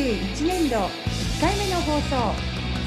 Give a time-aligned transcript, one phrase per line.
[0.00, 2.34] 2021年度1回目の放送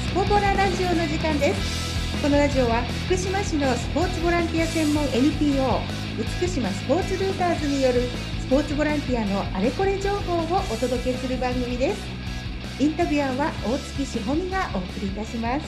[0.08, 2.20] スポボララジオの時間です。
[2.20, 5.80] このラジオは福島市のスポーツボランティア専門 NPO
[6.18, 8.00] 美島スポーツルーターズによる
[8.40, 12.02] スポーツボランティアのあれこれ情報をお届けする番組です。
[12.80, 15.66] インタビュアーは大月しほみがお送りいたします。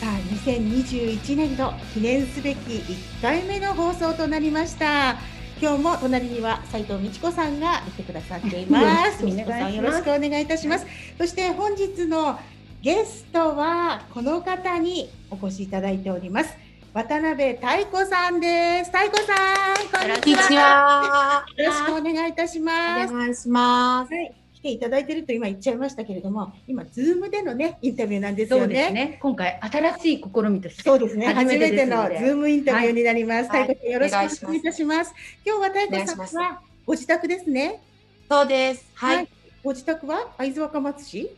[0.00, 0.12] さあ
[0.46, 5.18] 2021年度記念すべき1回目の放送となりました。
[5.62, 8.80] 今日も隣には斉藤美智子さんがいてくださっていま
[9.12, 9.22] す。
[9.24, 10.84] 美智子さんよろしくお願いいたします、
[11.16, 12.36] そして本日の
[12.82, 16.52] ゲストはこの方にお越しいただいております。
[16.92, 18.90] 渡部泰子さんです。
[18.90, 19.34] 泰子さ
[19.74, 21.44] んこんにちは。
[21.56, 23.14] よろしくお願いいたします。
[23.14, 24.12] お願いします。
[24.12, 24.26] はい。
[24.26, 28.90] 来ていただいていると今言っちゃいましたけれども、今ズームでのねインタビューなんですよね。
[28.90, 31.34] ね今回新しい試みとしてそうですね。
[31.34, 33.50] 初めてのズームインタビューになります。
[33.50, 35.12] はいよろしくお願いいたします。
[35.44, 37.82] 今日は太子さんはご自宅ですね。
[38.28, 38.86] そうです。
[38.94, 39.16] はい。
[39.16, 39.28] はい
[39.64, 41.30] ご自宅は会津若松市？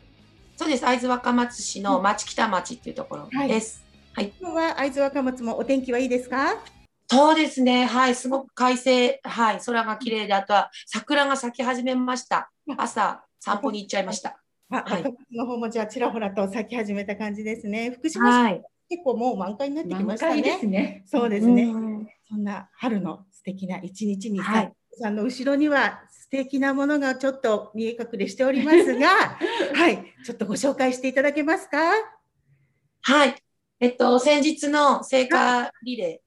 [0.56, 0.84] そうです。
[0.86, 3.84] 会津若松市の町北町っていうところです。
[4.16, 6.56] 今日は会津若松もお天気はいいですか。
[7.14, 7.84] そうですね。
[7.86, 8.14] はい。
[8.14, 9.20] すごく快晴。
[9.22, 9.60] はい。
[9.64, 12.50] 空が綺麗で、あとは桜が咲き始めました。
[12.76, 14.40] 朝散歩に行っちゃいました。
[14.70, 17.90] あ、はいの方もじゃあちらほらと咲き始めた感じですね。
[17.90, 18.62] 福島市、はい。
[18.88, 20.58] 結構もう満開になってきました満開でね。
[20.60, 21.02] すね。
[21.06, 21.62] そうですね。
[21.64, 29.08] うんそんな春の素敵な一日に、はいさんの後ろには素敵なものがちょっと見え隠れしておりますが、
[29.74, 31.78] はい、ちょっとご紹介していただけますか？
[33.02, 33.34] はい。
[33.80, 36.23] えっと、先日の聖火リレーで、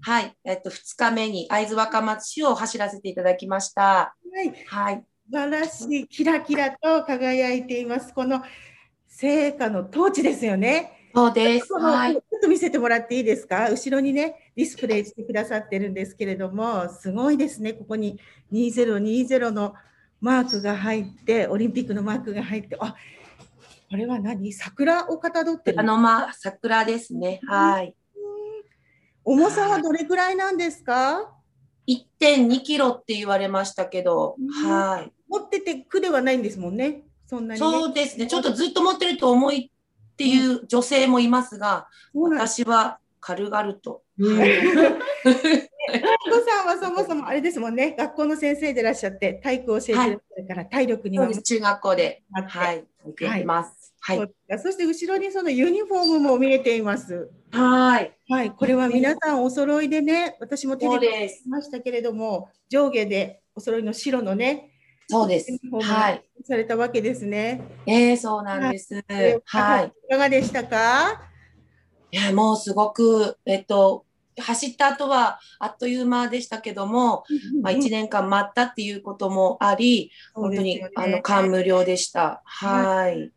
[0.00, 0.34] はい。
[0.44, 3.82] えっと、2日目に会津若松市を走らせていただきました。
[4.32, 5.04] はい、はい。
[5.30, 8.12] 素晴らしい、キラキラと輝いています。
[8.14, 8.42] この
[9.06, 11.10] 聖火のトーチですよね。
[11.14, 11.72] そうです。
[11.74, 12.20] はいちょ。
[12.20, 13.70] っと見せてもらっていいですか？
[13.70, 17.72] 後ろにね、ディスプレイしてくださってるんですけれども、すごいですね。
[17.74, 18.18] ここに
[18.52, 19.74] 2020の
[20.20, 22.96] マークが入って、オリンピックのマークが入って、あ、
[23.90, 24.52] これは何？
[24.52, 25.80] 桜をかたどってる？
[25.80, 27.40] あの、まあ、桜ですね。
[27.46, 27.94] はい。
[29.24, 31.32] 重さはどれくらいなんですか
[31.86, 35.12] ？1.2キロって言われましたけど、うんはい。
[35.28, 37.02] 持ってて苦ではないんですもんね。
[37.26, 37.66] そんなに、ね。
[37.66, 38.26] そうですね。
[38.26, 39.70] ちょっとずっと持ってると重い
[40.12, 42.38] っていう女性もいますが、そうなん。
[42.46, 44.02] 私は軽々と。
[44.20, 44.30] お子
[46.46, 47.94] さんはそもそもあれですもんね。
[47.98, 51.42] 学校の先生でいらっしゃって、体育を教えてらっしゃるから、体力にはそうです。
[51.42, 52.84] 中学校で、はい。
[53.04, 53.68] 見ています。
[53.68, 53.83] はい。
[54.06, 57.30] そうですかそして後ろにそのユニフォームも見えています。
[57.50, 58.12] はい。
[58.28, 61.40] はい、これは皆さんお揃いでね、私もテそレビで。
[61.46, 64.70] 見ましたけれども、上下でお揃いの白のね、
[65.08, 66.24] そうですはい。
[66.44, 67.62] されたわけですね。
[67.86, 69.04] えー、そうなんです。
[69.44, 69.86] はい。
[69.86, 71.30] いかがでしたか？
[72.10, 74.06] いや、もうすごく、えっと、
[74.38, 77.24] 走った後はあっという間でしたけども、
[77.62, 82.42] まあ、1年間待ったっていうこともあり、本当に、あの感無量でした。
[82.44, 83.32] はい。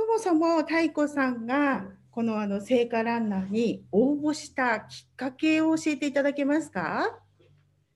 [0.00, 7.18] そもそも太子さんがこのあの聖火ランナーに応募したきっかけを教えていただけますか？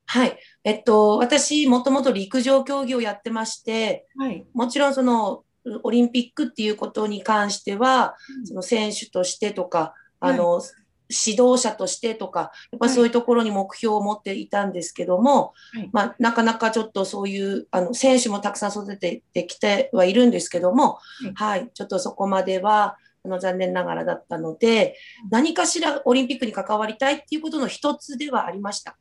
[0.05, 0.39] はい。
[0.65, 4.45] えっと、私、もともと陸上競技をやってまして、はい。
[4.53, 5.45] もちろんその、
[5.83, 10.61] オリンピックっていうことに関しては、その選手としてとか、あの、
[11.27, 15.91] 指導者としてとか、やっぱそういうところに目標を持っていたんですけども、はい。
[15.93, 20.99] まあ、なかなかちょっとそういう、あの、選手もたくさん育ててきてはいるんですけども、
[21.35, 24.97] はい、ちょっとそこまでは、あの、残念ながらだったので、
[25.31, 28.97] 何かしらオリンピックに関わりたいっていうことの一つではありました。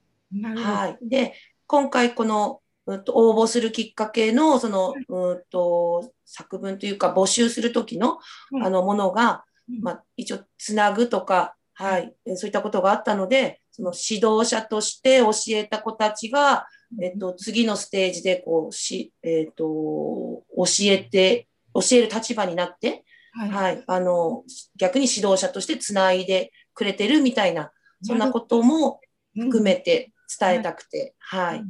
[0.55, 0.97] はい。
[1.01, 1.33] で、
[1.67, 8.19] 今回この、うんと、応募するきっかけの、その、うんと、作文というか募集するときの、
[8.51, 9.81] うんあの、ものが、うん。
[9.81, 16.67] まあ、一応、つなぐとか、はい、えそういったことがあったので、その指導者として教えた子たちが、
[17.01, 23.49] えっと、次のステージで、こう、し、えっと、教えて、教える立場になって、はい。
[23.49, 24.43] はい、あの、
[24.77, 27.71] 逆に指導者としてつないでくれてるみたいな、
[28.03, 28.99] そんなことも
[29.35, 31.63] 含めて伝えたくて、はい。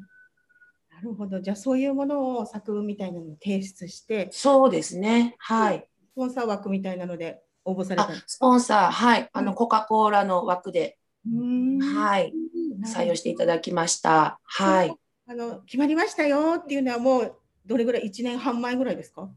[0.92, 1.40] なるほど。
[1.40, 5.36] じゃあそういうものを作文みたいなのを提出して、そうですね。
[5.40, 5.88] はい。
[6.12, 8.10] スポンサー枠みたいなので応募された。
[8.28, 9.30] スポンサー、はい。
[9.32, 9.56] あの、うん。
[9.56, 11.80] コカ・コーラの枠で、うーん。
[11.80, 12.34] はい。
[12.86, 14.40] 採用していただきました。
[14.44, 14.96] はい。
[15.26, 19.30] あの決まりましたよっていうのはもうどれぐらい？1年半前ぐらいですか？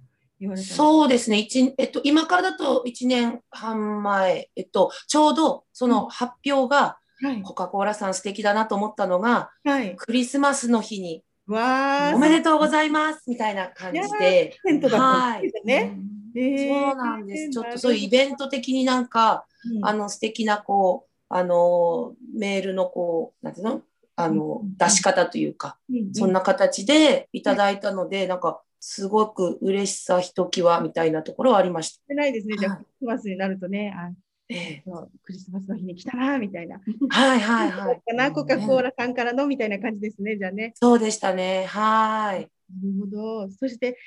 [0.56, 1.38] そうですね。
[1.38, 7.40] 一、えっと、今からだと1年半前、えっと、ちょうどその発表が、はい。
[7.42, 9.94] コカ・コーラさん素敵だなと思ったのが、はい。
[9.96, 12.16] クリスマスの日に、わー。
[12.16, 14.58] おめでとうございますみたいな感じで、
[14.98, 15.52] はい。
[15.64, 15.96] ね。
[16.36, 17.50] えーそうなんです。
[17.50, 23.82] ちょっとそういうイベント的になんか、うんあの素敵なこう、あの、メールのこう、なんていうの？
[24.18, 32.14] あのうん、出し方というか、うんそんな形でいただいたので、なんか、すごく嬉しさひときわみたいなところはありました。
[32.14, 32.56] ないですね。
[32.56, 34.10] じゃあ、はいクリスマスになるとね、あ
[34.48, 34.82] ええ
[35.24, 36.80] クリスマスの日に来たな、みたいな。
[37.10, 38.00] はいはいはい。
[38.06, 40.72] かな、コカ・コーラさんからのみたいな感じですね、じゃあね。
[40.76, 41.64] そうでしたね。
[41.64, 42.40] はい。
[42.40, 42.46] な
[42.84, 43.50] るほど。
[43.50, 43.98] そして、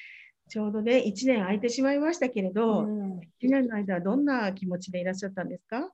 [0.49, 3.19] ちょうどね、1年空いてしまいましたけれど、うん。
[3.19, 5.91] 1年の間、どんな気持ちでいらっしゃったんですか、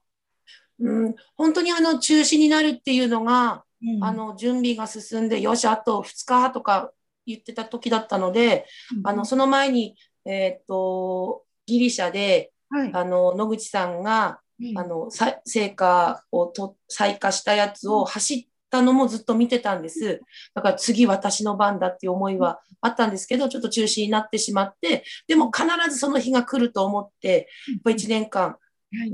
[0.80, 4.04] うん、本当にあの中止になるっていうのが、うん。
[4.04, 6.90] あ、の準備が進んで、よし、あと2日とか
[7.26, 8.66] 言ってた時だったので、
[9.04, 14.78] あのその前に、えーっとギリシャではい、あの野口さんがうん。
[14.78, 20.20] あのさ聖火をと採火したやつを走ったのもずっと見てたんです。
[20.54, 28.56] だから次私の番だっていう思いはあったんですけど、ちょっと中止になってしまって、でも必ずその日が来ると思って、やっぱ1年間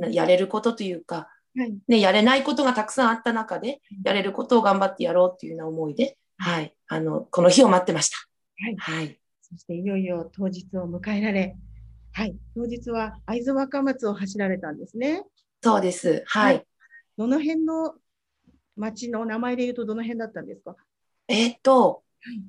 [0.00, 8.16] はいやれることというか、はいね、やれないことがたくさんあった中で、やれることを頑張ってやろうっていうような思いで、はい、あの、この日を待ってました。
[8.64, 9.18] はいはい。
[9.42, 11.56] そしていよいよ当日を迎えられ、
[12.12, 15.24] はい、当日は会津若松を走られたんですね。
[15.62, 16.24] そうです。
[16.26, 16.64] はい。
[17.18, 17.94] どの辺の
[18.76, 20.76] 町の名前で言うとどの辺だったんですか？
[21.28, 22.42] えーっとはい、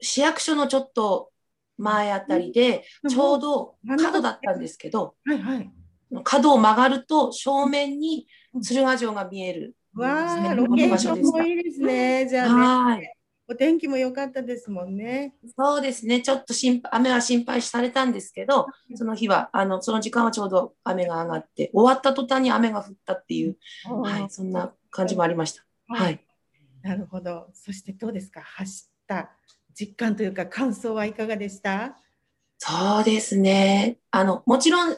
[0.00, 1.30] 市役所のちょっと
[1.78, 5.70] 前あたりで、ちょうど角だったんですけど、はいはい。
[6.24, 8.26] 角を曲がると正面に
[8.62, 9.76] 鶴ヶ城が見える。
[9.94, 12.28] わあ、ねロケーションもいいですね。
[12.28, 13.14] じゃあね、はい。
[13.48, 15.34] お天気も良かったですもんね。
[15.56, 16.20] そうですね。
[16.20, 25.64] ちょっと心配雨は心配されたんですけど、その日は、あの、その時間はちょうど雨が上がって、終わった途端に雨が降ったっていう、はい、そんな感じもありました。
[25.94, 26.24] はい。
[26.82, 27.48] なるほど。
[27.52, 28.40] そしてどうですか？
[28.42, 29.30] 走った
[29.74, 31.96] 実感というか感想はいかがでした？
[32.58, 33.98] そうですね。
[34.10, 34.96] あの、もちろん、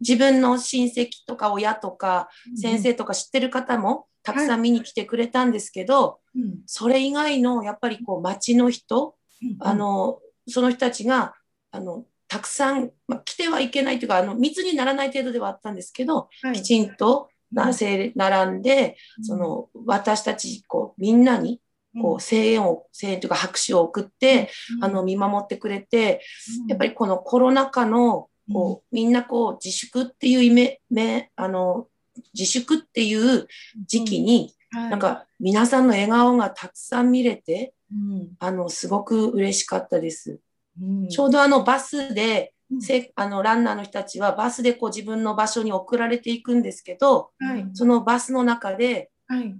[0.00, 6.62] 自分の親戚とか親とか先生とか知ってる方もたくさん見に来てくれたんですけど、うん。
[6.66, 9.16] それ以外のやっぱりこう町の人、
[9.60, 11.34] あ、の、その人たちが、
[11.70, 16.54] あの、たくさん、まあ、来てはいけないというか、あの、密にならない程度ではあったんですけど、はい。
[16.54, 21.60] きちんとな整並んで、そ、の、私たち、こう、みんなに、
[22.00, 24.50] こう、声援を、声援というか拍手を送って、
[24.80, 26.22] あの、見守ってくれて、
[26.68, 31.88] やっぱり、りこのコロナ禍の、こう、みんなこう、自粛っていうイメ、め、あの、
[32.32, 33.46] 自粛っていう
[33.86, 40.40] 時期に、はい、なんか、皆さんの笑顔がたくさん見れて、うん、あの、すごく嬉しかったです。
[40.80, 41.08] うん。
[41.08, 49.56] ちょうどあのバスで、うんせあのランナーの人たちはバスでこう自分の場所に送られていくんですけど、はい、そのバスの中で、はい、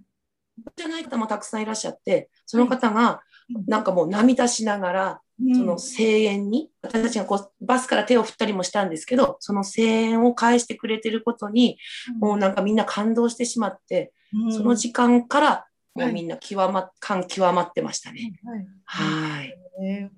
[0.76, 3.64] じゃない方もたくさんいらっしゃって、その方がうん。
[3.66, 5.54] なんかもう涙しながら、うん。
[5.54, 11.78] その声援に、私たちがこうバスから手を振ったりもしたんですけど、その声援を返してくれてることに、
[12.18, 14.52] もうなんかみんな感動してしまって、うん。
[14.52, 16.10] その時間からもはい。
[16.10, 18.32] うみんな極ま、感極まってましたね。
[18.44, 18.66] はい。
[18.84, 19.58] はい。
[19.80, 20.12] ね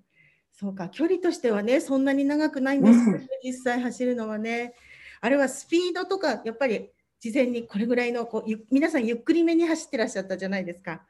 [0.59, 4.75] そうか、距離としてはね、そんなに長くないんですけど、うん実際走るのはね、
[5.21, 11.03] あれはスピードとか、やっぱり事前にこれぐらいのこうゆ皆さん、ゆっくりめに走ってらっしゃったじゃないですか。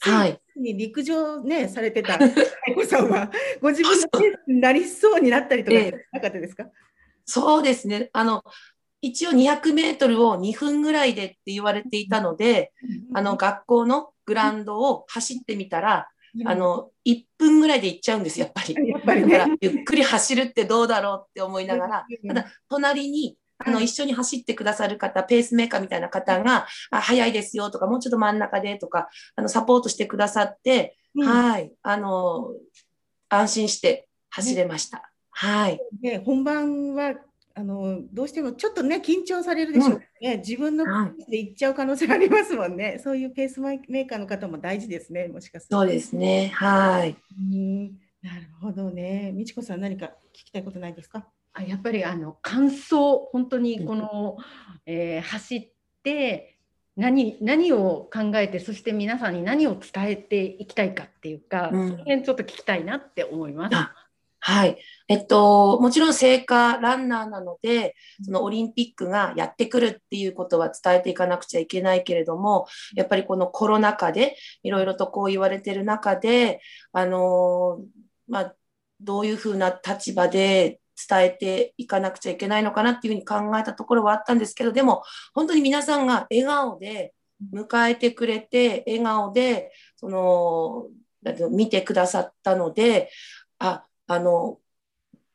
[0.00, 0.40] はい。
[0.56, 2.18] に陸上ね、されてた
[2.66, 3.30] 愛子さんは、
[3.60, 6.70] ご自分のペースになりそうになったりとかええなかったですか、
[7.24, 8.10] そうですね。
[8.12, 8.42] あの、
[9.02, 12.72] 一応200メートルを2分ぐらいでって言われていたので、
[13.14, 16.08] あの、学校のグラウンドを走ってみたら、
[16.46, 18.74] あ、の、1分ぐらいで行っちゃうんです、やっぱり。
[18.88, 32.48] やっぱりだからね。、ゆっくり走るってどうだろうって思いながら、ただ、隣に、あの、はい一緒に走ってくださる方、ペースメーカーみたいな方が、あ、早いですよとか、もうちょっと真ん中でとか、あの、サポートしてくださって、うんはい、あの、
[33.28, 35.10] 安心して走れました。
[35.30, 35.80] はい。
[36.00, 37.14] ね、本番は
[37.60, 45.76] あのどうしてもちょっとね緊張されるでしょうね、自分のペはいースで行っちゃう可能性ありますもんね、そういうペースメーカーの方も大事ですね、もしかすると。
[45.76, 46.52] そうですね。
[46.54, 47.16] はい。
[47.38, 47.84] うん
[48.22, 49.32] なるほどね。
[49.34, 51.26] 美智子さん、何か聞きたいことないですか？
[51.52, 54.36] あやっぱりあの感想本当にこの、
[54.86, 55.68] えー走っ
[56.02, 56.56] て
[56.96, 63.76] 何何を考えてそして皆さんに何を伝えていきたいかっていうか、うんその辺ちょっと聞きたいなって思います。
[64.40, 64.78] あはい。
[65.08, 76.60] えっと、もちろん聖火ランナーなので、そのオリンピックがやってくるっていうことは伝えていかなくちゃいけないけれども、やっぱりこのコロナ禍でいろいろとこう言われてる中で、
[76.92, 77.80] あの、
[78.28, 78.54] まあ、
[79.00, 85.02] どういうふうな立場で伝えていかなくちゃいけないのかなっていうふうに考えたところはあったんですけど、でも
[85.34, 87.14] 本当に皆さんが笑顔で
[87.52, 90.86] 迎えてくれて、笑顔で、その、
[91.50, 93.10] 見てくださったので、
[93.58, 94.58] あ、あの、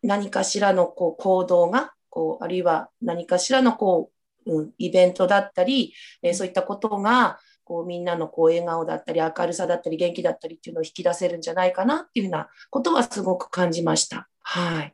[0.03, 4.11] 何かしらのこう行動が、こう、あるいは何かしらのこ
[4.45, 14.29] う、うん、イベントだったり、えーそういったことが、こうみんなのこう笑顔だったり明るさだったり元気だったりっていうのを引き出せるんじゃないかなっていうようなことはすごく感じました。
[14.41, 14.93] はい。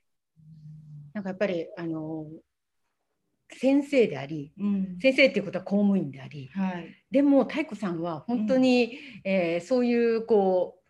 [1.13, 2.27] なんかやっぱりあの
[3.51, 6.95] 先生でありうん先生っていうことは公務員でありはい。
[7.11, 10.80] でも太子さんは本当に、えーそういうこう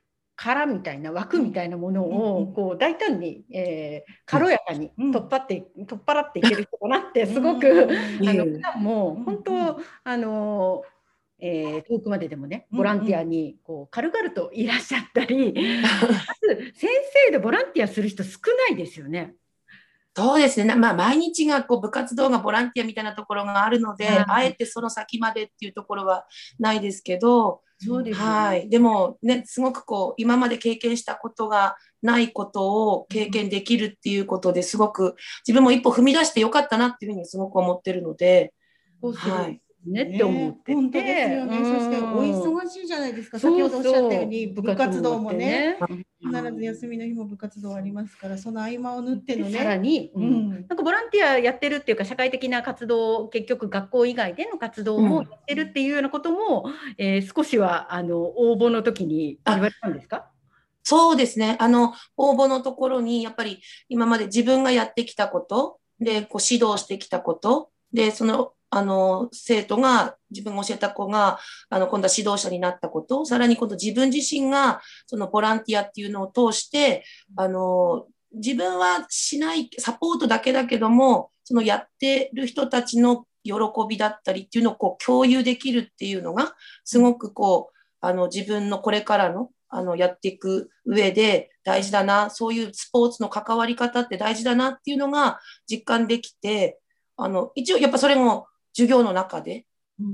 [0.43, 2.53] 殻みたいな枠みたいなものうんをうん。
[2.53, 5.11] こう大胆に、えー軽やかにうん。
[5.11, 8.27] 取っ払って、取っ払っていける人だなってすごく、うん。
[8.27, 10.81] あのうん普段もうん本当、あの
[11.39, 15.53] えー遠くまででもねボランティアにこう軽々といらっしゃったり、
[16.73, 16.89] 先
[17.27, 19.35] 生でボランティアする人少ないですよね。
[20.15, 20.65] そうですね。
[20.65, 24.25] なまあ、毎日がこう部活動がボランティアみたいなところがあるので、はい。
[24.27, 26.25] あえてその先までっていうところは
[26.59, 28.69] ないですけど、そうですよねはい。
[28.69, 35.15] でもね、すごくこう、今まで経験したことがないことを経験できるっていうことですごく、
[35.47, 38.53] 自分も一歩踏み出してよかったなっていうふうにすごく思ってるので、
[39.01, 39.61] こうするはい。
[39.85, 41.65] ねって思ってて、本当ですよね。
[41.65, 42.23] そしてお
[43.01, 43.39] ないですか。
[43.39, 45.97] 先ほどおっしゃったように部活動もね、そうそう
[46.31, 49.79] 必ず休みの日も部活動ありますから、その合間を縫ってのさらね。
[49.79, 50.49] に、ううん。
[50.49, 55.29] んなんかボランティアやってるっていうか社会的な活動結局学校以外での活動もうん。
[55.29, 56.65] やってるっていうようなことも、
[56.97, 60.29] えー少しはあの応募の時に言われたんですか？
[60.83, 61.57] そうですね。
[61.59, 77.03] あの、応募のところに、やっぱり今まで自分がやってきたこと、で、こう指導してきたこと、で、その、あの、生徒が、自分が教えた子が、あの、今度は指導者になったこと、さらに今度自分自身が、そのボランティアっていうのを通して、
[77.35, 83.53] あの、自分はしない、サポートだけだけども、そのやってる人たちの喜
[83.89, 96.79] びだったりっていうのをこう共有できるっていうのが、すごくこう、あの、自分のこれからの、あの、やっていく上で大事だな、そういうスポーツの関わり方って大事だなっていうのが実感できて、
[97.17, 99.65] あの、一応やっぱそれも授業の中で、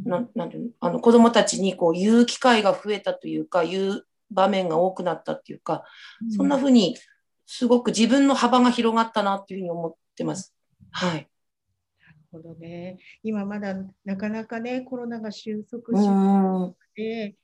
[0.06, 0.70] なんなんていうの？
[0.80, 5.86] あの子供たちにこう言う機会が増えたというか、言う場面が多くなったっていうか、
[6.36, 6.98] そんな風に
[7.46, 10.54] すごく自分の幅が広がったなっていうふうに思ってます。
[10.92, 11.20] はい。
[11.20, 11.28] なる
[12.32, 12.98] ほどね。
[13.24, 16.76] 今まだなかなかね、コロナが収束うしん。
[16.96, 17.38] て、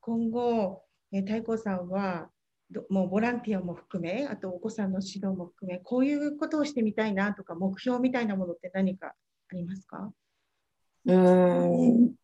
[0.00, 2.30] 今後、え太鼓さんは
[2.70, 10.10] どもうボランティアも含め、あとお子さんの指導も含め、こういうことをしてみたいなとか、目標みたいなものって何かありますか？
[11.04, 12.14] うん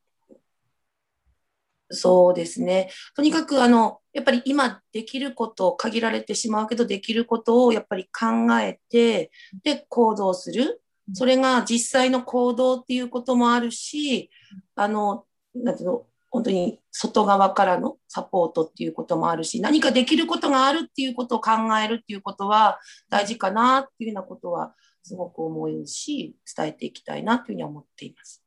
[1.91, 2.91] そうですね。
[3.15, 9.31] とにかく、あの、やっぱり今できること限られてしまうけど、できることをやっぱり考えて、
[9.63, 10.83] で、行動する。
[11.13, 14.31] それが実際の行動っていうこともあるし、
[14.75, 28.46] あの、なんていうの、本当に外側からのサポートっていうこともあるし、何かできることがあるっていうことを考えるっていうことは大事かなっていうようなことはすごく思うし、伝えていきたいなというふうに思っています。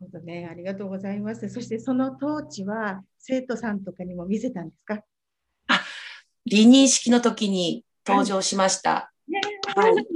[0.00, 1.48] ほどね、ありがとうございます。
[1.48, 5.02] そしてそのトーチは生徒さんとかにも見せたんですか？
[6.50, 8.90] 離任式の時に登場しました。
[8.90, 9.10] はい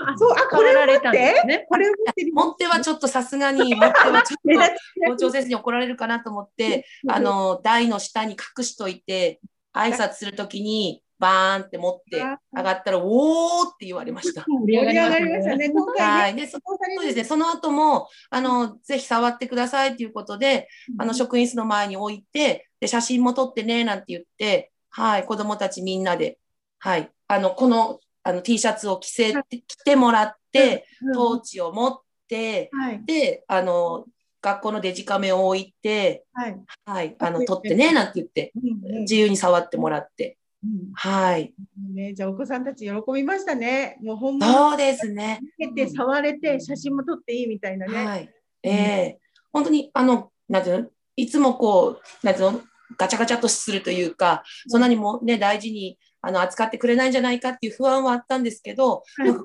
[0.00, 1.66] あそうあこれをられたんですね。
[1.68, 9.40] これを見てる持ってはちょっとさすがに、持ってはちょっと校長先生に怒られるかなと思って、あの、台の下に隠しといて、
[9.74, 12.22] 挨拶するときにバーンって持って
[12.54, 14.44] 上がったら、おーって言われました。
[14.48, 15.66] 盛り上がりましたね。
[15.70, 16.36] 今は回い。
[16.36, 17.24] で、そそうですね。
[17.24, 26.38] その後も、あの、ぜひ触ってくださいということで、あの、職員室の前に置いて、で、写真も撮ってね、なんて言って、はい、子供たちみんなで、
[26.78, 33.04] はい、あの、この、あの、T シャツを着せて、着てもらって、うんトーチを持って、はい。
[33.04, 34.06] で、あの、
[34.40, 36.60] 学校のデジカメを置いて、はい。
[36.84, 38.52] はい、あの、撮ってね、なんて言って、
[39.00, 41.54] 自由に触ってもらって、うんはい。
[41.94, 43.98] ね、じゃあお子さんたち喜びましたね。
[44.02, 45.40] もう本物そうですね。
[45.54, 48.06] つけて触れて写真も撮っていいみたいなね。
[48.06, 48.28] はい。
[48.62, 49.18] ええ
[49.52, 52.60] 本当に、あの、なんていうの、いつもこう、なんていうの、
[52.96, 59.02] ガチャガチャっとするというか、そんなにもね、大事にあの扱ってくれないんじゃないかっていう不安はあったんですけど、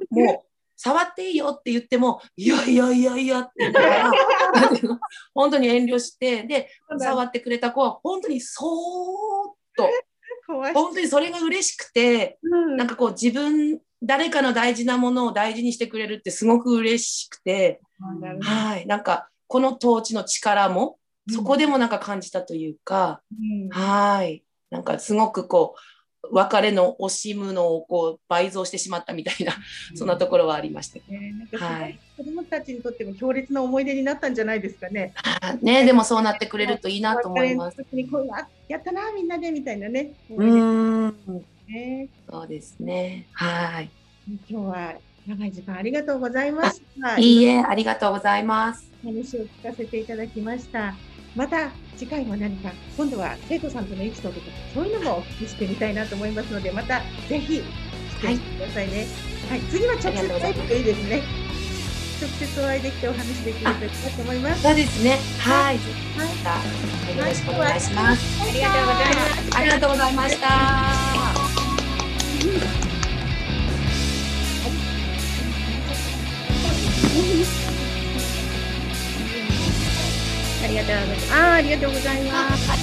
[0.10, 0.40] もう、
[0.76, 4.12] 触っていいよって言っても、いやいやいやいやって言 いながら、
[5.34, 9.90] 本当に遠慮して、で、触ってくれた子は、本当にそーっと。
[10.48, 12.78] 本当にそれが嬉しくて、うん。
[12.78, 17.80] なんかこう自分、誰かの大事なものを大事にしてくれるってすごく嬉しくて、
[18.22, 18.50] なるほど。
[18.50, 20.98] はい、なんかこの統治の力も
[21.30, 23.70] そこでもなんか感じたというか、うん。
[23.70, 25.80] はい、なんかすごくこう
[26.32, 29.54] 別れの惜しむのをこう倍増してしまったみたいな、
[29.96, 31.00] そんなところはありました。
[31.12, 35.14] ねはい子供たちにとっても強烈な思い出になったんじゃないですかね。
[35.42, 37.76] あね、でもそうなってくれるといいなと思います。
[37.80, 40.14] お別れの時にこうあやったなみんなでみたいなね。
[40.30, 41.08] うん、
[41.68, 43.28] ねそうですね。
[43.34, 43.90] はい。
[44.50, 44.96] 今日は
[45.28, 47.18] 長い時間ありがとうございました。
[47.18, 48.90] いいえ、ありがとうございます。
[49.04, 50.94] 話を聞かせていただきました。
[51.36, 57.64] また次回も何か今度は生徒さんとのエピソードとかそういうのもお聞きしてみたいなと思いますのでまたぜひ
[58.22, 59.08] 出演してくださいね。
[59.50, 61.22] はい、次は直接会えるといいですね。
[62.22, 64.62] 直接お会いできてお話できるといいなと思います。
[64.62, 65.18] そうですね。
[65.40, 65.78] はい。
[65.78, 68.42] はいよろしくお願いします。
[68.42, 69.58] ありがとうございます。
[69.58, 70.40] ありがとうございまし
[72.80, 72.83] た。
[80.74, 81.34] りがとうございます。
[81.34, 82.83] ああありがとうございます。